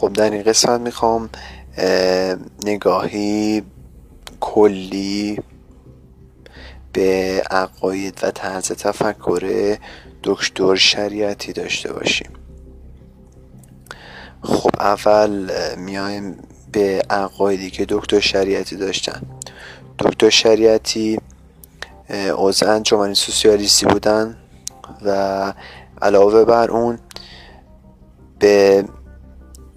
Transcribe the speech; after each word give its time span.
خب 0.00 0.12
در 0.12 0.30
این 0.30 0.42
قسمت 0.42 0.80
می‌خوام 0.80 1.30
نگاهی 2.64 3.62
کلی 4.40 5.38
به 6.92 7.42
عقاید 7.50 8.18
و 8.22 8.30
طرز 8.30 8.72
تفکر 8.72 9.76
دکتر 10.24 10.74
شریعتی 10.74 11.52
داشته 11.52 11.92
باشیم. 11.92 12.30
خب 14.42 14.70
اول 14.80 15.50
میایم 15.76 16.36
به 16.72 17.02
عقایدی 17.10 17.70
که 17.70 17.86
دکتر 17.88 18.20
شریعتی 18.20 18.76
داشتن. 18.76 19.22
دکتر 19.98 20.30
شریعتی 20.30 21.18
عضو 22.10 22.66
انجمن 22.68 23.14
سوسیالیستی 23.14 23.86
بودن 23.86 24.36
و 25.04 25.52
علاوه 26.02 26.44
بر 26.44 26.70
اون 26.70 26.98
به 28.38 28.84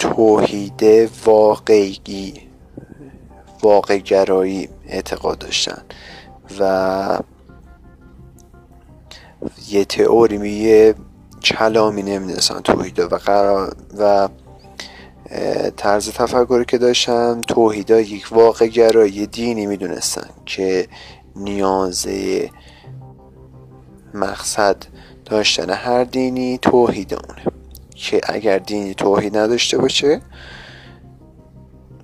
توحید 0.02 0.84
واقعی 1.26 2.34
واقع 3.64 3.98
گرایی 3.98 4.70
اعتقاد 4.88 5.38
داشتن 5.38 5.82
و 6.60 7.20
یه 9.70 9.86
تئوری 9.86 10.38
میگه 10.38 10.96
کلامی 11.44 12.04
نمی‌دونستن 12.04 12.60
توحید 12.60 13.00
و 13.00 13.08
قرار 13.08 13.76
و 13.98 14.30
طرز 15.78 16.10
تفکری 16.10 16.66
که 16.66 16.78
داشتن 16.78 17.42
توحیدا 17.42 18.00
یک 18.00 18.28
واقع 18.32 18.68
گرایی 18.68 19.28
دینی 19.28 19.66
می‌دونستن 19.66 20.30
که 20.46 20.88
نیازه 21.36 22.50
مقصد 24.14 24.76
داشتن 25.26 25.70
هر 25.70 26.04
دینی 26.04 26.58
توحید 26.58 27.14
اونه. 27.14 27.61
که 28.02 28.22
اگر 28.24 28.58
دینی 28.58 28.94
توحید 28.94 29.38
نداشته 29.38 29.78
باشه 29.78 30.22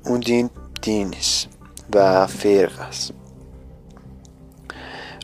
اون 0.05 0.19
دین 0.19 0.49
دین 0.81 1.07
نیست 1.07 1.47
و 1.93 2.27
فرق 2.27 2.79
است. 2.79 3.11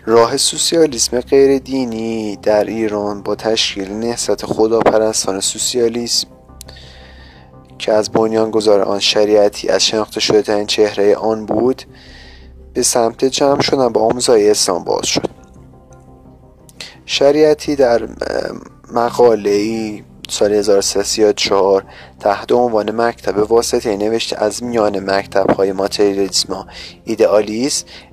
راه 0.06 0.38
سوسیالیسم 0.38 1.22
غیر 1.22 1.60
دینی 1.60 2.36
در 2.36 2.64
ایران 2.64 3.22
با 3.22 3.36
تشکیل 3.36 3.92
نهضت 3.92 4.46
خداپرستان 4.46 5.40
سوسیالیسم 5.40 6.28
که 7.80 7.94
از 7.94 8.12
بنیانگذار 8.12 8.82
آن 8.82 9.00
شریعتی 9.00 9.70
از 9.70 9.86
شناخته 9.86 10.20
شده 10.20 10.42
ترین 10.42 10.66
چهره 10.66 11.16
آن 11.16 11.46
بود 11.46 11.84
به 12.74 12.84
سمت 12.84 13.26
جمع 13.26 13.62
شدن 13.62 13.90
با 13.90 14.02
آموزهای 14.02 14.52
اسلام 14.52 14.84
باز 14.84 15.06
شد. 15.06 15.30
شریعتی 17.06 17.76
در 17.76 18.08
مقاله 18.94 19.50
ای 19.50 20.04
سال 20.30 20.54
1334 20.54 21.84
تحت 22.20 22.52
عنوان 22.52 22.92
مکتب 22.92 23.52
واسطه 23.52 23.98
نوشته 23.98 24.44
از 24.44 24.64
میان 24.64 25.12
مکتب 25.12 25.50
های 25.50 25.72
ماتریالیسم 25.72 26.54
و 26.54 26.64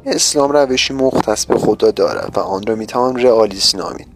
اسلام 0.07 0.53
روشی 0.53 0.95
مختص 0.95 1.47
به 1.47 1.59
خدا 1.59 1.91
دارد 1.91 2.33
و 2.37 2.41
آن 2.41 2.63
را 2.67 2.75
می‌توان 2.75 3.23
رئالیسم 3.23 3.79
نامید. 3.79 4.07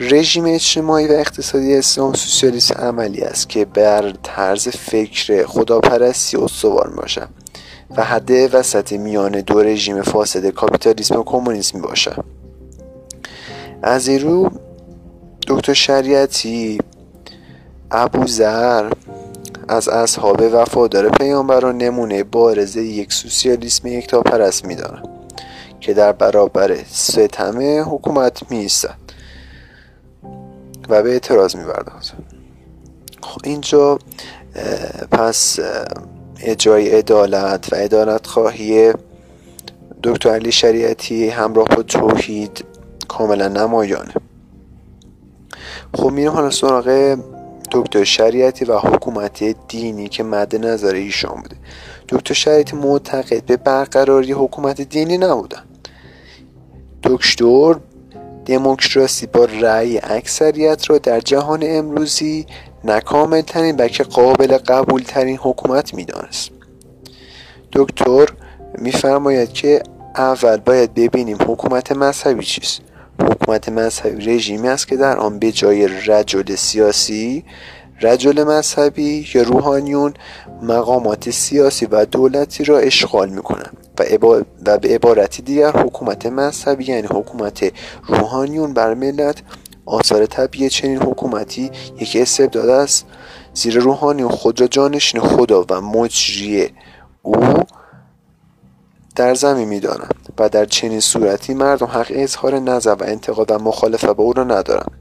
رژیم 0.00 0.44
اجتماعی 0.44 1.06
و 1.08 1.12
اقتصادی 1.12 1.76
اسلام 1.76 2.12
سوسیالیسم 2.12 2.74
عملی 2.74 3.22
است 3.22 3.48
که 3.48 3.64
بر 3.64 4.12
طرز 4.22 4.68
فکر 4.68 5.46
خداپرستی 5.46 6.36
استوار 6.36 6.88
باشد 6.88 7.28
و 7.96 8.04
حد 8.04 8.30
وسط 8.54 8.92
میان 8.92 9.32
دو 9.40 9.60
رژیم 9.60 10.02
فاسد 10.02 10.50
کاپیتالیسم 10.50 11.18
و 11.20 11.22
کمونیسم 11.22 11.80
باشد 11.80 12.24
از 13.82 14.08
این 14.08 14.20
رو 14.20 14.50
دکتر 15.46 15.72
شریعتی 15.72 16.78
ابوذر 17.90 18.90
از 19.68 19.88
اصحاب 19.88 20.42
وفادار 20.52 21.08
پیامبران 21.08 21.78
نمونه 21.78 22.24
بارز 22.24 22.76
یک 22.76 23.12
سوسیالیسم 23.12 23.88
یکتاپرست 23.88 24.64
می‌دانند 24.64 25.08
که 25.80 25.94
در 25.94 26.12
برابر 26.12 26.76
ستم 26.92 27.82
حکومت 27.94 28.50
میایستد 28.50 28.98
و 30.88 31.02
به 31.02 31.10
اعتراض 31.10 31.56
می‌پردازد. 31.56 32.14
خب 33.22 33.40
اینجا 33.44 33.98
پس 35.10 35.58
اجرای 36.40 36.88
عدالت 36.88 37.72
و 37.72 37.76
عدالت 37.76 38.26
خواهی 38.26 38.92
دکتر 40.02 40.30
علی 40.30 40.52
شریعتی 40.52 41.28
همراه 41.28 41.68
با 41.68 41.82
توحید 41.82 42.64
کاملا 43.08 43.48
نمایانه. 43.48 44.14
خب 45.94 46.10
میرم 46.10 46.32
حالا 46.32 46.50
سراغ 46.50 47.16
دکتر 47.72 48.04
شریعتی 48.04 48.64
و 48.64 48.78
حکومت 48.78 49.68
دینی 49.68 50.08
که 50.08 50.22
مد 50.22 50.56
نظر 50.56 50.94
ایشان 50.94 51.42
بوده. 51.42 51.56
دکتر 52.08 52.34
شریعتی 52.34 52.76
معتقد 52.76 53.44
به 53.44 53.56
برقراری 53.56 54.32
حکومت 54.32 54.80
دینی 54.80 55.18
نبودن. 55.18 55.62
دکتر 57.02 57.76
دموکراسی 58.46 59.26
با 59.26 59.44
رأی 59.44 59.98
اکثریت 60.02 60.90
را 60.90 60.98
در 60.98 61.20
جهان 61.20 61.60
امروزی 61.62 62.46
نکامل 62.84 63.40
ترین 63.40 63.76
و 63.76 63.88
که 63.88 64.04
قابل 64.04 64.58
قبول 64.58 65.02
ترین 65.02 65.36
حکومت 65.36 65.94
می‌دانست. 65.94 66.50
دکتر 67.72 68.26
میفرماید 68.78 69.52
که 69.52 69.82
اول 70.16 70.56
باید 70.56 70.94
ببینیم 70.94 71.36
حکومت 71.40 71.92
مذهبی 71.92 72.44
چیست. 72.44 72.80
حکومت 73.20 73.68
مذهبی 73.68 74.24
رژیمی 74.24 74.68
است 74.68 74.88
که 74.88 74.96
در 74.96 75.18
آن 75.18 75.38
به 75.38 75.52
جای 75.52 75.88
رجل 75.88 76.54
سیاسی 76.54 77.44
رجل 78.00 78.44
مذهبی 78.44 79.26
یا 79.34 79.42
روحانیون 79.42 80.14
مقامات 80.62 81.30
سیاسی 81.30 81.86
و 81.86 82.04
دولتی 82.04 82.64
را 82.64 82.78
اشغال 82.78 83.28
می‌کنند 83.28 83.76
و, 83.98 84.26
و 84.66 84.78
به 84.78 84.88
عبارتی 84.88 85.42
دیگر 85.42 85.70
حکومت 85.70 86.26
مذهبی 86.26 86.84
یعنی 86.84 87.06
حکومت 87.06 87.72
روحانیون 88.06 88.74
بر 88.74 88.94
ملت 88.94 89.42
آثار 89.86 90.26
طبیعی 90.26 90.70
چنین 90.70 90.98
حکومتی 90.98 91.70
یکی 92.00 92.22
استبداد 92.22 92.68
است. 92.68 93.06
زیر 93.54 93.78
روحانیون 93.78 94.30
خود 94.30 94.60
را 94.60 94.66
جانشین 94.66 95.20
خدا 95.20 95.66
و 95.70 95.80
مجری 95.80 96.68
او 97.22 97.36
در 99.16 99.34
زمین 99.34 99.68
می‌دانند 99.68 100.32
و 100.38 100.48
در 100.48 100.64
چنین 100.64 101.00
صورتی 101.00 101.54
مردم 101.54 101.86
حق 101.86 102.06
اظهار 102.10 102.58
نظر 102.58 102.94
و 102.94 103.02
انتقاد 103.04 103.50
و 103.50 103.58
مخالفه 103.58 104.12
با 104.12 104.24
او 104.24 104.32
را 104.32 104.44
ندارند. 104.44 104.92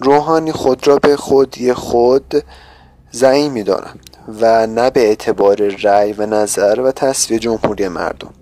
روحانی 0.00 0.52
خود 0.52 0.86
را 0.86 0.96
به 0.96 1.16
خودی 1.16 1.72
خود 1.72 2.44
زعیم 3.10 3.52
می‌دانند 3.52 4.10
و 4.40 4.66
نه 4.66 4.90
به 4.90 5.00
اعتبار 5.00 5.56
رأی 5.56 6.12
و 6.12 6.26
نظر 6.26 6.80
و 6.80 6.92
تصویه 6.92 7.38
جمهوری 7.38 7.88
مردم. 7.88 8.34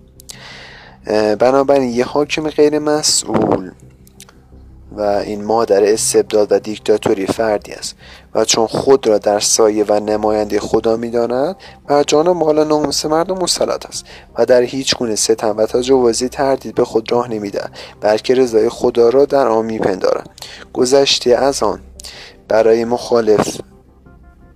بنابراین 1.39 1.89
یه 1.89 2.05
حاکم 2.05 2.49
غیر 2.49 2.79
مسئول 2.79 3.71
و 4.97 5.01
این 5.01 5.43
مادر 5.43 5.83
استبداد 5.83 6.51
و 6.51 6.59
دیکتاتوری 6.59 7.25
فردی 7.25 7.71
است. 7.71 7.95
و 8.35 8.45
چون 8.45 8.67
خود 8.67 9.07
را 9.07 9.17
در 9.17 9.39
سایه 9.39 9.85
و 9.87 9.99
نماینده 9.99 10.59
خدا 10.59 10.97
می‌داند 10.97 11.55
بر 11.87 12.03
جان 12.03 12.27
و 12.27 12.33
مال 12.33 12.67
ناموس 12.67 13.05
مردم 13.05 13.37
مسلط 13.37 13.85
است 13.85 14.05
و 14.37 14.45
در 14.45 14.61
هیچ 14.61 14.95
گونه 14.95 15.15
ستم 15.15 15.57
و 15.57 15.65
تجاوزی 15.65 16.29
تردید 16.29 16.75
به 16.75 16.85
خود 16.85 17.11
راه 17.11 17.27
نمی‌دهد 17.27 17.77
بلکه 18.01 18.35
رضای 18.35 18.69
خدا 18.69 19.09
را 19.09 19.25
در 19.25 19.47
آن 19.47 19.65
میپندارد. 19.65 20.29
گذشته 20.73 21.35
از 21.35 21.63
آن 21.63 21.79
برای 22.47 22.85
مخالف 22.85 23.57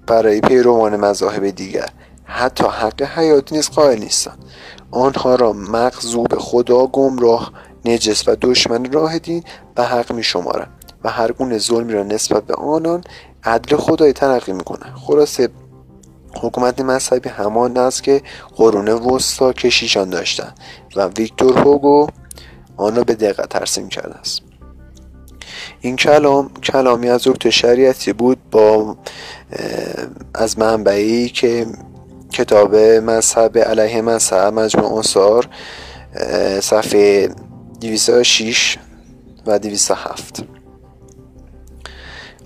برای 0.07 0.41
پیروان 0.41 0.95
مذاهب 0.95 1.49
دیگر 1.49 1.89
حتی 2.23 2.63
حق 2.63 3.01
حیات 3.01 3.51
نیز 3.51 3.69
قائل 3.69 3.99
نیستند. 3.99 4.45
آنها 4.91 5.35
را 5.35 5.53
مغضوب 5.53 6.37
خدا 6.37 6.87
گمراه 6.87 7.51
نجس 7.87 8.27
و 8.27 8.35
دشمن 8.41 8.91
راه 8.91 9.19
دین 9.19 9.43
و 9.77 9.83
حق 9.83 10.11
می 10.13 10.23
شمارن 10.23 10.67
و 11.03 11.09
هر 11.09 11.31
گونه 11.31 11.57
ظلمی 11.57 11.93
را 11.93 12.03
نسبت 12.03 12.43
به 12.43 12.53
آنان 12.53 13.03
عدل 13.43 13.77
خدای 13.77 14.13
ترقی 14.13 14.53
می‌کنه 14.53 14.93
خلاصه 14.95 15.49
حکومت 16.41 16.81
مذهبی 16.81 17.29
همان 17.29 17.77
است 17.77 18.03
که 18.03 18.21
قرون 18.55 18.87
وسطا 18.87 19.53
کشیشان 19.53 20.09
داشتن 20.09 20.53
و 20.95 21.07
ویکتور 21.07 21.57
هوگو 21.57 22.07
آن 22.77 22.95
را 22.95 23.03
به 23.03 23.15
دقت 23.15 23.49
ترسیم 23.49 23.89
کرده 23.89 24.15
است. 24.15 24.41
این 25.81 25.95
کلام 25.95 26.49
کلامی 26.63 27.09
از 27.09 27.21
دکتر 27.25 27.49
شریعتی 27.49 28.13
بود 28.13 28.49
با 28.51 28.97
از 30.35 30.59
منبعی 30.59 31.29
که 31.29 31.65
کتاب 32.33 32.75
مذهب 32.75 33.57
علیه 33.57 34.01
مذهب 34.01 34.53
مجموع 34.53 34.93
انصار 34.93 35.47
صفحه 36.61 37.29
206 37.81 38.77
و 39.45 39.59
207 39.59 40.43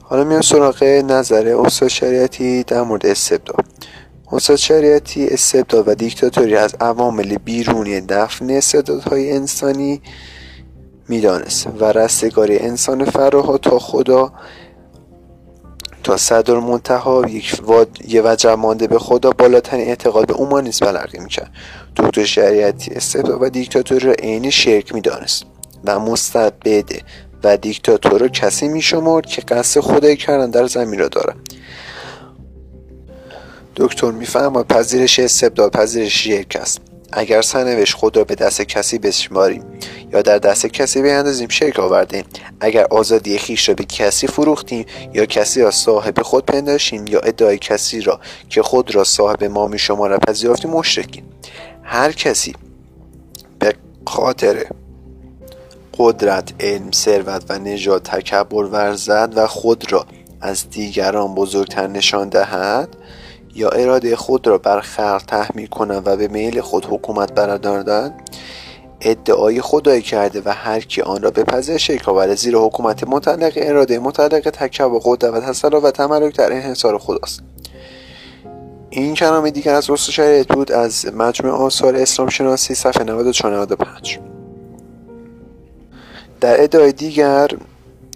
حالا 0.01 0.24
میام 0.24 0.42
سراغ 0.42 0.83
نظر 0.83 1.48
استاد 1.48 1.89
شریعتی 1.89 2.63
در 2.63 2.81
مورد 2.81 3.06
استبداد. 3.06 3.66
استاد 4.31 4.56
شریعتی 4.56 5.28
استبداد 5.28 5.88
و 5.88 5.95
دیکتاتوری 5.95 6.56
از 6.56 6.75
عوامل 6.81 7.38
بیرونی 7.38 8.01
دفن 8.01 8.50
استعدادهای 8.50 9.31
انسانی 9.31 10.01
می‌دانست 11.07 11.68
و 11.80 11.86
رستگاری 11.86 12.60
انسان 12.60 13.06
فراها 13.06 13.57
تا 13.57 13.80
خدا 13.80 14.34
تا 16.03 16.18
صدر 16.18 16.59
منتها 16.59 17.25
یک 17.30 17.62
یه 18.07 18.21
وجه 18.21 18.56
مانده 18.56 18.88
به 18.88 19.00
خدا 19.00 19.30
بالاترین 19.30 19.88
اعتقاد 19.88 20.27
به 20.27 20.33
اومانیسم 20.33 20.86
تلقی 20.86 21.19
می‌کرد. 21.19 21.51
دکتر 21.95 22.25
شریعتی 22.25 22.92
استبداد 22.92 23.42
و 23.42 23.50
دیکتاتوری 23.50 24.07
را 24.07 24.13
عین 24.13 24.50
شرک 24.50 24.94
می‌دانست 24.95 25.45
و 25.86 26.00
مستبده 26.00 27.01
و 27.44 27.57
دیکتاتور 27.57 28.21
را 28.21 28.27
کسی 28.27 28.68
میشمرد 28.68 29.25
که 29.25 29.42
قصد 29.42 29.81
خدای 29.81 30.15
کردن 30.18 30.50
در 30.50 30.68
زمین 30.68 31.00
را 31.00 31.07
دارد. 31.07 31.38
دکتر 33.75 34.12
می‌فهمد 34.12 34.68
پذیرش 34.68 35.19
استبداد 35.19 35.71
پذیرش 35.71 36.24
شرک 36.24 36.57
است. 36.62 36.90
اگر 37.13 37.42
سرنوشت 37.42 37.96
خود 37.96 38.18
را 38.18 38.24
به 38.24 38.36
دست 38.36 38.62
کسی 38.62 38.98
بشماریم 38.98 39.63
یا 40.13 40.22
در 40.22 40.38
دست 40.38 40.68
کسی 40.68 41.02
بیاندازیم 41.02 41.48
شرک 41.50 41.80
آوردیم 41.80 42.24
اگر 42.60 42.86
آزادی 42.90 43.38
خیش 43.38 43.69
را 43.69 43.75
به 43.75 43.84
کسی 43.84 44.28
فروختیم 44.28 44.86
یا 45.13 45.25
کسی 45.25 45.62
را 45.62 45.72
صاحب 45.72 46.22
خود 46.22 46.46
پنداشیم 46.46 47.08
یا 47.08 47.19
ادعای 47.19 47.58
کسی 47.58 48.02
را 48.02 48.19
که 48.50 48.62
خود 48.62 48.96
را 48.96 49.04
صاحب 49.04 49.44
ما 49.44 49.68
می 49.68 49.80
شما 49.80 50.08
را 50.08 50.18
پذیرفتیم 50.18 50.72
مشرکیم. 50.72 51.24
هر 51.84 52.12
کسی 52.12 52.56
به 53.60 53.75
خاطر 54.08 54.66
قدرت 55.98 56.54
علم 56.60 56.92
ثروت 56.92 57.44
و 57.50 57.60
نژاد 57.60 58.04
تکبر 58.04 58.63
ورزد 58.63 59.34
و 59.36 59.48
خود 59.48 59.92
را 59.92 60.06
از 60.42 60.69
دیگران 60.69 61.36
بزرگتر 61.36 61.88
نشان 61.88 62.30
دهد 62.30 62.90
یا 63.56 63.69
اراده 63.69 64.15
خود 64.15 64.48
را 64.48 64.57
بر 64.57 64.81
خلق 64.81 65.24
تحمیل 65.27 65.68
کنند 65.68 66.07
و 66.07 66.15
به 66.15 66.27
میل 66.27 66.62
خود 66.62 66.86
حکومت 66.86 67.33
بردارند 67.33 68.13
ادعای 69.01 69.62
خدایی 69.62 70.01
کرده 70.01 70.42
و 70.45 70.50
هر 70.50 70.80
کی 70.80 71.01
آن 71.01 71.21
را 71.21 71.31
بپذیر 71.31 71.77
شرک 71.77 72.09
آورده 72.09 72.36
زیرا 72.36 72.65
حکومت 72.65 73.03
مطلق 73.03 73.53
اراده 73.56 74.00
تکبر 74.51 75.00
قدرت 75.03 75.33
و 75.33 75.39
تسلط 75.39 75.83
و 75.83 75.92
تملک 75.92 76.36
در 76.36 76.53
انحصار 76.53 76.98
خداست. 76.98 77.42
این 78.89 79.13
کلام 79.13 79.50
دیگر 79.50 79.74
از 79.74 79.89
رسول 79.89 80.13
شریعت 80.13 80.48
بود 80.48 80.71
از 80.71 81.06
مجموع 81.13 81.53
آثار 81.53 81.95
اسلام 81.95 82.30
شناسی 82.30 82.75
صفحه 82.75 83.03
94 83.03 83.53
95 83.53 84.19
در 86.42 86.63
ادعای 86.63 86.92
دیگر 86.92 87.48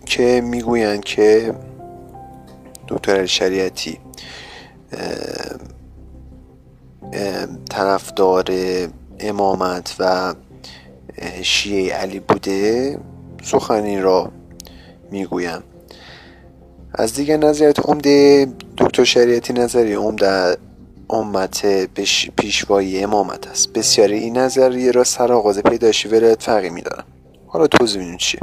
که 0.06 0.42
می‌گویند 0.42 1.04
که 1.04 1.54
دکتر 2.88 3.26
شریعتی 3.26 4.00
طرفدار 7.70 8.46
امامت 9.20 9.96
و 10.00 10.34
شیعه 11.42 11.96
علی 11.96 12.20
بوده 12.20 13.00
سخنی 13.44 14.00
را 14.00 14.32
می‌گویم. 15.12 15.64
از 16.94 17.14
دیگر 17.14 17.38
نظریت 17.38 17.80
عمده 17.80 18.48
دکتر 18.78 19.04
شریعتی 19.04 19.54
نظری 19.54 19.94
عمده 19.94 20.58
امت 21.10 21.86
پیشوایی 22.36 23.04
امامت 23.04 23.48
است. 23.48 23.74
بسیاری 23.74 24.18
این 24.18 24.38
نظریه 24.38 24.92
را 24.92 25.04
سرآغاز 25.04 25.60
پیدایش 25.60 26.06
ولایت 26.06 26.44
فقیه 26.44 26.70
میدارم 26.70 27.04
حالا 27.48 27.68
توضیح 27.68 28.00
می‌دونید 28.00 28.20
چیه. 28.20 28.42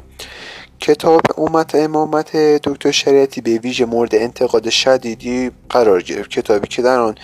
کتاب 0.82 1.20
امت 1.38 1.75
امامت 1.75 2.37
دکتر 2.37 2.90
شریعتی 2.90 3.40
به 3.40 3.50
ویژه 3.50 3.84
مورد 3.84 4.14
انتقاد 4.14 4.70
شدیدی 4.70 5.50
قرار 5.70 6.02
گرفت. 6.02 6.31
کتابی 6.31 6.69
که 6.69 6.82
در 6.82 6.99
آن 6.99 7.14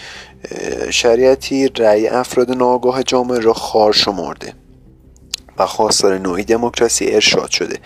شریعتی 0.90 1.68
رأی 1.68 2.08
افراد 2.08 2.50
ناگاه 2.50 3.02
جامعه 3.02 3.38
را 3.38 3.52
خار 3.52 3.92
شمرده 3.92 4.52
و 5.58 5.66
خواستار 5.66 6.18
نوعی 6.18 6.44
دموکراسی 6.44 7.10
ارشاد 7.10 7.50
شده. 7.50 7.78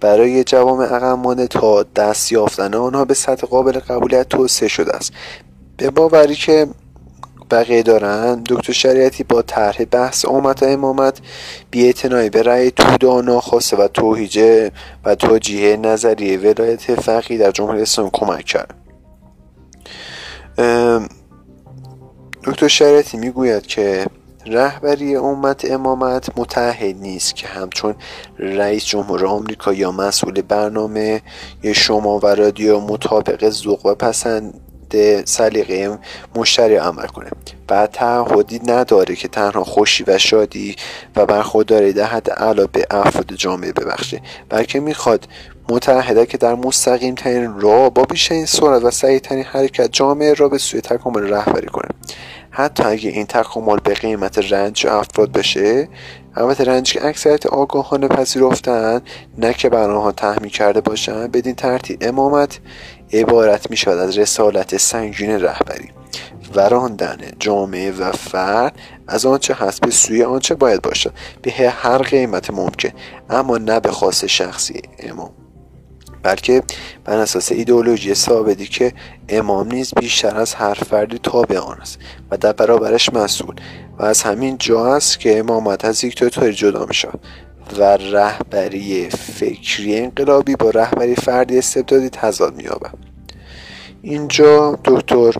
برای 0.00 0.44
جوام 0.44 0.80
عقب 0.80 1.46
تا 1.46 1.82
دست 1.82 2.32
یافتن 2.32 2.74
آنها 2.74 3.04
به 3.04 3.14
سطح 3.14 3.46
قابل 3.46 3.72
قبولیت 3.72 4.28
توسعه 4.28 4.68
شده 4.68 4.96
است. 4.96 5.12
به 5.76 5.90
باوری 5.90 6.34
که 6.34 6.66
بقیه 7.50 7.82
دارن. 7.82 8.42
دکتر 8.48 8.72
شریعتی 8.72 9.24
با 9.24 9.42
طرح 9.42 9.84
بحث 9.84 10.24
امت 10.24 10.62
و 10.62 10.66
امامت. 10.66 11.20
بیاعتنایی 11.70 12.30
به 12.30 12.42
رأی 12.42 12.70
تودا 12.70 13.20
ناخواسته 13.20 13.76
و 13.76 13.88
توهیجه 13.88 14.70
و 15.04 15.14
توجیه 15.14 15.76
نظریه 15.76 16.38
ولایت 16.38 17.00
فقی 17.00 17.38
در 17.38 17.50
جمهوری 17.50 17.82
اسلامی 17.82 18.10
کمک 18.12 18.44
کرد. 18.44 18.74
دکتر 22.44 22.68
شریعتی 22.68 23.16
می‌گوید 23.16 23.66
که 23.66 24.06
رهبری 24.46 25.16
امت 25.16 25.70
امامت 25.70 26.38
متحد 26.38 26.96
نیست 26.96 27.36
که 27.36 27.46
همچون 27.46 27.94
رئیس 28.38 28.84
جمهور 28.84 29.26
آمریکا 29.26 29.72
یا 29.72 29.92
مسئول 29.92 30.42
برنامه 30.42 31.22
شما 31.74 32.18
و 32.18 32.26
رادیو 32.26 32.80
مطابق 32.80 33.50
ذوق 33.50 33.86
و 33.86 33.94
پسند 33.94 34.60
سلیقه 35.24 35.98
مشتری 36.34 36.76
عمل 36.76 37.06
کنه. 37.06 37.30
بعد 37.68 37.90
تعهدی 37.90 38.60
نداره 38.66 39.16
که 39.16 39.28
تنها 39.28 39.64
خوشی 39.64 40.04
و 40.06 40.18
شادی 40.18 40.76
و 41.16 41.26
برخورداری 41.26 41.92
در 41.92 42.04
حد 42.04 42.30
اعلا 42.30 42.66
به 42.66 42.86
افراد 42.90 43.32
جامعه 43.32 43.72
ببخشه. 43.72 44.20
بلکه 44.48 44.80
می‌خواد 44.80 45.28
متحده 45.68 46.26
که 46.26 46.38
در 46.38 46.54
مستقیم 46.54 47.14
ترین 47.14 47.60
راه 47.60 47.90
با 47.90 48.02
بیشترین 48.02 48.46
سرعت 48.46 48.84
و 48.84 48.90
سریع 48.90 49.18
ترین 49.18 49.44
حرکت 49.44 49.92
جامعه 49.92 50.34
را 50.34 50.48
به 50.48 50.58
سوی 50.58 50.80
تکامل 50.80 51.22
رهبری 51.22 51.66
حتی 52.58 52.82
اگه 52.82 53.10
این 53.10 53.26
تکامل 53.26 53.78
به 53.84 53.94
قیمت 53.94 54.52
رنج 54.52 54.86
افراد 54.86 55.32
بشه 55.32 55.88
البته 56.34 56.64
رنج 56.64 56.92
که 56.92 57.06
اکثریت 57.06 57.46
آگاهانه 57.46 58.08
پذیرفتن 58.08 59.00
نه 59.38 59.54
که 59.54 59.68
بر 59.68 59.90
آنها 59.90 60.12
تحمیل 60.12 60.50
کرده 60.50 60.80
باشند 60.80 61.32
بدین 61.32 61.54
ترتیب 61.54 61.98
امامت 62.00 62.60
عبارت 63.12 63.70
می 63.70 63.76
شود 63.76 63.98
از 63.98 64.18
رسالت 64.18 64.76
سنگین 64.76 65.30
رهبری. 65.30 65.90
و 66.54 66.60
راندن 66.60 67.18
جامعه 67.38 67.92
و 67.92 68.12
فرد 68.12 68.78
از 69.08 69.26
آنچه 69.26 69.54
هست 69.54 69.80
به 69.80 69.90
سوی 69.90 70.22
آنچه 70.22 70.54
باید 70.54 70.82
باشد. 70.82 71.12
به 71.42 71.52
هر 71.52 71.98
قیمت 71.98 72.50
ممکن 72.50 72.90
اما 73.30 73.58
نه 73.58 73.80
به 73.80 73.90
خاص 73.90 74.24
شخصی 74.24 74.82
امام. 74.98 75.45
بلکه 76.26 76.62
بر 77.04 77.18
اساس 77.18 77.52
ایدئولوژی 77.52 78.14
ثابتی 78.14 78.66
که 78.66 78.92
امام 79.28 79.72
نیز 79.72 79.94
بیشتر 79.94 80.36
از 80.36 80.54
هر 80.54 80.74
فردی 80.74 81.18
تابع 81.18 81.58
آن 81.58 81.80
است 81.80 81.98
و 82.30 82.36
در 82.36 82.52
برابرش 82.52 83.12
مسئول 83.12 83.54
و 83.98 84.04
از 84.04 84.22
همین 84.22 84.56
جا 84.58 84.94
است 84.94 85.20
که 85.20 85.38
امامت 85.38 85.84
از 85.84 86.00
دیکتاتوری 86.00 86.54
جدا 86.54 86.86
می 86.86 86.94
شود 86.94 87.20
و 87.78 87.82
رهبری 87.96 89.10
فکری 89.10 89.98
انقلابی 89.98 90.56
با 90.56 90.70
رهبری 90.70 91.14
فردی 91.14 91.58
استبدادی 91.58 92.08
تضاد 92.08 92.56
مییابد. 92.56 92.94
اینجا 94.02 94.78
دکتر 94.84 95.34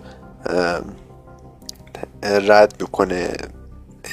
رد 2.23 2.73
می‌کنه 2.81 3.29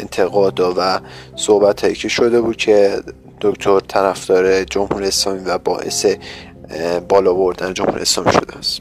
انتقادا 0.00 0.74
و 0.76 1.00
صحبت 1.36 1.84
هایی 1.84 1.94
که 1.94 2.08
شده 2.08 2.40
بود 2.40 2.56
که 2.56 3.02
دکتر 3.40 3.80
طرفدار 3.80 4.64
جمهوری 4.64 5.06
اسلامی 5.06 5.44
و 5.44 5.58
باعث 5.58 6.06
بالا 7.08 7.34
بردن 7.34 7.74
جمهوری 7.74 8.02
اسلامی 8.02 8.32
شده 8.32 8.58
است. 8.58 8.80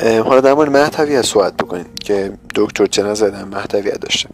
حالا 0.00 0.40
در 0.40 0.54
مورد 0.54 0.70
محتویت 0.70 1.22
صحبت 1.22 1.56
بکنیم 1.56 1.86
که 2.00 2.32
دکتر 2.54 3.02
نظر 3.02 3.28
در 3.28 3.44
محتویت 3.44 4.00
داشته. 4.00 4.28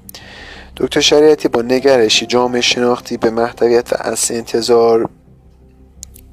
دکتر 0.77 1.01
شریعتی 1.01 1.49
با 1.49 1.63
نگرشی 1.63 2.27
جامعه 2.27 2.61
شناختی 2.61 3.17
به 3.17 3.31
محتویت 3.31 3.93
و 3.93 3.97
اصل 3.99 4.35
انتظار 4.35 5.09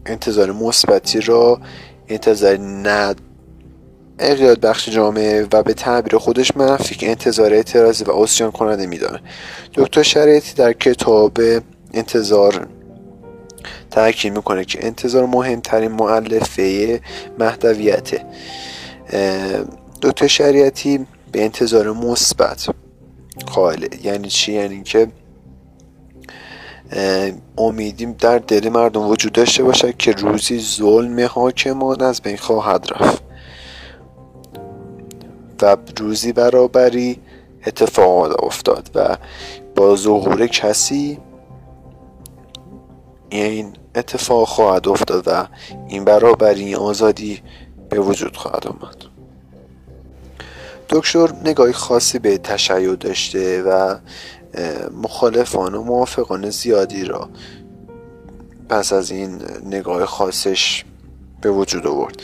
انتظار 0.06 0.52
مثبتی 0.52 1.22
را 1.22 1.60
انتظار 2.08 2.58
ند 2.58 3.22
اقیاد 4.20 4.60
بخش 4.60 4.90
جامعه 4.90 5.48
و 5.52 5.64
به 5.64 5.74
تعبیر 5.74 6.18
خودش 6.18 6.58
منفی 6.58 6.96
که 6.96 7.10
انتظار 7.10 7.54
اعتراضی 7.54 8.04
و 8.04 8.12
اسیان 8.12 8.52
کننده 8.52 8.86
میدانه 8.86 9.20
دکتر 9.74 10.04
شریعتی 10.04 10.54
در 10.54 10.74
کتاب 10.74 11.38
انتظار 11.94 12.68
تاکید 13.92 14.34
می‌کنه 14.34 14.66
که 14.66 14.86
انتظار 14.86 15.26
مهمترین 15.26 15.92
معلفه 15.92 17.02
محتویته 17.40 18.26
دکتر 20.02 20.28
شریعتی 20.28 21.06
به 21.32 21.44
انتظار 21.44 21.92
مثبت 21.92 22.68
قائله. 23.54 23.90
یعنی 24.04 24.28
چی؟ 24.28 24.54
یعنی 24.54 24.84
که 24.84 25.08
امیدیم 27.58 28.16
در 28.20 28.40
دل 28.40 28.70
مردم 28.70 29.08
وجود 29.08 29.32
داشته 29.32 29.64
باشد 29.64 29.98
که 29.98 30.12
روزی 30.12 30.60
ظلم 30.60 31.20
حاکمان 31.26 32.02
از 32.02 32.22
بین 32.22 32.38
خواهد 32.38 32.88
رفت 32.92 33.24
و 35.62 35.78
روزی 35.98 36.34
برابری 36.34 37.20
اتفاق 37.68 38.44
افتاد 38.44 38.90
و 38.96 39.18
با 39.76 39.96
ظهور 39.96 40.48
کسی 40.48 41.18
این 43.30 43.74
اتفاق 43.96 44.48
خواهد 44.48 44.88
افتاد 44.88 45.24
و 45.28 45.48
این 45.88 46.06
برابری 46.06 46.76
آزادی 46.76 47.42
به 47.90 48.00
وجود 48.00 48.38
خواهد 48.38 48.68
آمد. 48.68 48.96
دکتر 50.90 51.32
نگاهی 51.46 51.74
خاصی 51.74 52.20
به 52.20 52.38
تشیع 52.38 52.96
داشته 52.96 53.64
و 53.64 53.96
مخالفان 55.04 55.76
و 55.76 55.84
موافقان 55.84 56.50
زیادی 56.50 57.04
را 57.04 57.30
پس 58.70 58.94
از 58.94 59.12
این 59.12 59.42
نگاه 59.66 60.06
خاصش 60.06 60.86
به 61.42 61.52
وجود 61.52 61.88
آورد. 61.88 62.22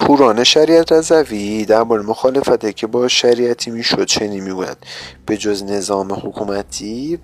پوران 0.00 0.44
شریعت 0.44 0.92
رضوی 0.92 1.64
درباره 1.64 2.02
مخالفته 2.02 2.72
که 2.72 2.86
با 2.86 3.08
شریعتی 3.08 3.70
می‌شد 3.70 4.04
چنین 4.04 4.44
می‌گوید. 4.44 4.76
به 5.26 5.36
جز 5.36 5.62
نظام 5.62 6.12
حکومتی 6.12 7.18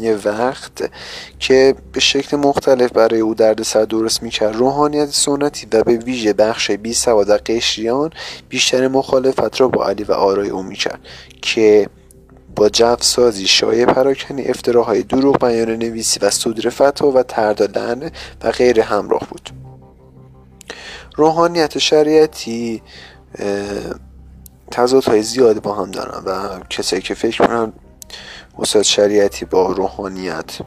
یه 0.00 0.18
وقت 0.24 0.90
که 1.38 1.74
به 1.92 2.00
شکل 2.00 2.36
مختلف 2.36 2.92
برای 2.92 3.20
او 3.20 3.34
سر 3.62 3.84
درست 3.84 4.22
می‌کرد. 4.22 4.56
روحانیت 4.56 5.08
سنتی 5.08 5.66
و 5.72 5.82
به 5.82 5.96
ویژه 5.96 6.32
بخش 6.32 6.70
بی 6.70 6.94
سواد 6.94 7.30
قشریان 7.30 8.10
بیشتر 8.48 8.88
مخالفت 8.88 9.60
را 9.60 9.68
با 9.68 9.86
علی 9.86 10.04
و 10.04 10.12
آرای 10.12 10.48
او 10.48 10.62
می‌کرد 10.62 11.00
که 11.42 11.88
با 12.56 12.68
جف 12.68 13.04
سازی 13.04 13.46
شایع 13.46 13.84
پراکنی 13.86 14.44
افتراهای 14.44 15.02
دروغ 15.02 15.38
بیان 15.38 15.70
نویسی 15.70 16.20
و 16.20 16.30
صدور 16.30 16.70
فتوا 16.70 17.10
و 17.10 17.22
تردادن 17.22 18.10
و 18.42 18.50
غیر 18.50 18.80
همراه 18.80 19.22
بود. 19.30 19.50
روحانیت 21.16 21.78
شریعتی 21.78 22.82
تضادهای 24.70 25.22
زیادی 25.22 25.60
با 25.60 25.74
هم 25.74 25.90
دارن 25.90 26.24
و 26.24 26.60
کسایی 26.70 27.02
که 27.02 27.14
فکر 27.14 27.46
کنن 27.46 27.72
استاد 28.58 28.82
شریعتی 28.82 29.44
با 29.44 29.72
روحانیت 29.72 30.58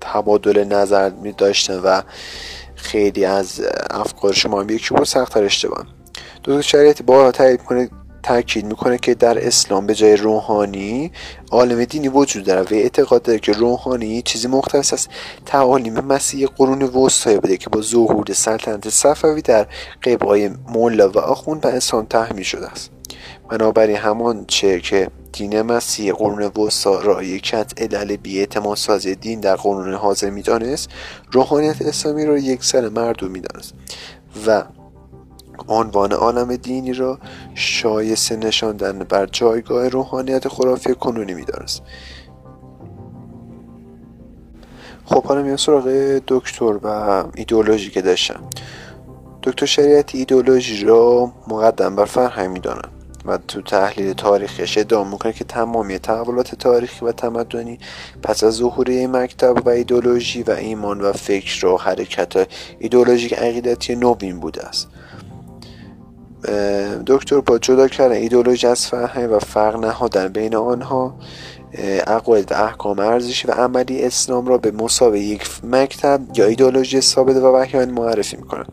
تبادل 0.00 0.64
نظر 0.64 1.10
می 1.10 1.32
داشتن 1.32 1.78
و 1.78 2.02
خیلی 2.74 3.24
از 3.24 3.60
افکار 3.90 4.32
شما 4.32 4.62
یکی 4.62 4.94
بود 4.94 5.04
سختتر 5.04 5.44
اشتباه. 5.44 5.86
دکتر 6.44 6.60
شریعتی 6.60 7.02
با 7.02 7.32
تایید 7.32 7.62
کنه 7.62 7.90
تاکید 8.22 8.66
می‌کنه 8.66 8.98
که 8.98 9.14
در 9.14 9.46
اسلام 9.46 9.86
به 9.86 9.94
جای 9.94 10.16
روحانی 10.16 11.12
عالم 11.50 11.84
دینی 11.84 12.08
وجود 12.08 12.44
داره 12.44 12.60
و 12.60 12.66
اعتقاد 12.70 13.22
داره 13.22 13.38
که 13.38 13.52
روحانی 13.52 14.22
چیزی 14.22 14.48
مختص 14.48 14.92
است. 14.92 15.08
تعالیم 15.46 16.00
مسیح 16.00 16.48
قرون 16.56 16.82
وسطایی 16.82 17.38
بوده 17.38 17.56
که 17.56 17.70
با 17.70 17.80
ظهور 17.80 18.32
سلطنت 18.32 18.88
صفوی 18.88 19.42
در 19.42 19.66
قبای 20.02 20.50
مولا 20.68 21.10
و 21.10 21.18
آخوند 21.18 21.60
به 21.60 21.68
اسلام 21.68 22.06
تحمیل 22.06 22.44
شده 22.44 22.66
است. 22.66 22.90
بنابراین 23.48 23.96
همان 23.96 24.44
چه 24.46 24.80
که 24.80 25.10
دین 25.32 25.62
مسیح 25.62 26.12
قرون 26.12 26.42
وسطا 26.42 27.00
را 27.00 27.22
یکی 27.22 27.56
از 27.56 27.66
علل 27.76 28.16
بیاعتماد 28.16 28.76
سازی 28.76 29.14
دین 29.14 29.40
در 29.40 29.56
قرون 29.56 29.94
حاضر 29.94 30.30
می‌دانست 30.30 30.88
روحانیت 31.32 31.82
اسلامی 31.82 32.26
را 32.26 32.38
یک 32.38 32.64
سر 32.64 32.88
مردم 32.88 33.30
می‌دانست 33.30 33.74
و 34.46 34.64
عنوان 35.68 36.12
عالم 36.12 36.56
دینی 36.56 36.92
را 36.92 37.18
شایسته 37.54 38.36
نشاندن 38.36 38.98
بر 38.98 39.26
جایگاه 39.26 39.88
روحانیت 39.88 40.48
خرافی 40.48 40.94
کنونی 40.94 41.34
می‌دانست. 41.34 41.82
خب 45.04 45.24
حالا 45.24 45.42
میان 45.42 45.56
سراغ 45.56 45.88
دکتر 46.28 46.78
و 46.82 46.86
ایدئولوژی 47.34 47.90
که 47.90 48.02
داشتم. 48.02 48.40
دکتر 49.42 49.66
شریعتی 49.66 50.18
ایدئولوژی 50.18 50.84
را 50.84 51.32
مقدم 51.48 51.96
بر 51.96 52.04
فرهنگ 52.04 52.50
می‌دانند 52.50 52.99
و 53.24 53.38
تو 53.38 53.62
تحلیل 53.62 54.12
تاریخش 54.12 54.78
ادعا 54.78 55.04
می‌کنه 55.04 55.32
که 55.32 55.44
تمامی 55.44 55.98
تحولات 55.98 56.54
تاریخی 56.54 57.04
و 57.04 57.12
تمدنی 57.12 57.78
پس 58.22 58.44
از 58.44 58.54
ظهور 58.54 59.06
مکتب 59.06 59.66
و 59.66 59.68
ایدولوژی 59.68 60.42
و 60.42 60.50
ایمان 60.50 61.00
و 61.00 61.12
فکر 61.12 61.66
و 61.66 61.76
حرکت 61.76 62.48
ایدولوژیک 62.78 63.32
عقیدتی 63.32 63.96
نوین 63.96 64.40
بوده 64.40 64.66
است. 64.66 64.88
دکتر 67.06 67.40
با 67.40 67.58
جدا 67.58 67.88
کردن 67.88 68.14
ایدولوژی 68.14 68.66
از 68.66 68.86
فرهنگ 68.86 69.32
و 69.32 69.38
فرق 69.38 69.76
نهادن 69.76 70.28
بین 70.28 70.54
آنها 70.54 71.14
عقاید 72.06 72.52
احکام 72.52 72.98
ارزشی 72.98 73.48
و 73.48 73.50
عملی 73.50 74.02
اسلام 74.02 74.46
را 74.46 74.58
به 74.58 74.70
مسابقه 74.70 75.18
یک 75.18 75.64
مکتب 75.64 76.20
یا 76.34 76.46
ایدولوژی 76.46 77.00
ثابت 77.00 77.36
و 77.36 77.56
وحیان 77.56 77.90
معرفی 77.90 78.36
می‌کنه 78.36 78.64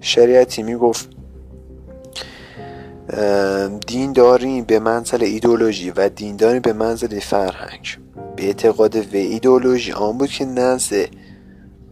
شریعتی 0.00 0.62
می‌گفت 0.62 1.08
دینداری 3.86 4.62
به 4.62 4.78
منزل 4.78 5.22
ایدولوژی 5.22 5.90
و 5.90 6.08
دینداری 6.08 6.60
به 6.60 6.72
منزل 6.72 7.20
فرهنگ. 7.20 7.98
به 8.36 8.46
اعتقاد 8.46 8.96
و 8.96 9.04
ایدولوژی 9.12 9.92
آن 9.92 10.18
بود 10.18 10.30
که 10.30 10.44
نزد 10.44 11.08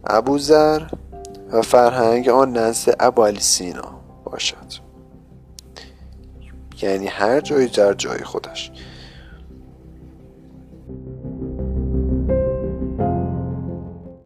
ابوذر 0.07 0.81
و 1.51 1.61
فرهنگ 1.61 2.29
آن 2.29 2.57
نزد 2.57 2.95
ابو 2.99 3.31
سینا 3.39 4.01
باشد. 4.23 4.89
یعنی 6.81 7.07
هر 7.07 7.41
جایی 7.41 7.67
در 7.67 7.93
جای 7.93 8.23
خودش. 8.23 8.71